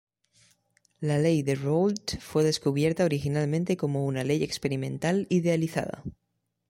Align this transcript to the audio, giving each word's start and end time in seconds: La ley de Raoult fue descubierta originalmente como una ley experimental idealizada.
La 0.99 1.19
ley 1.19 1.43
de 1.43 1.53
Raoult 1.53 2.19
fue 2.19 2.43
descubierta 2.43 3.05
originalmente 3.05 3.77
como 3.77 4.07
una 4.07 4.23
ley 4.23 4.41
experimental 4.41 5.27
idealizada. 5.29 6.01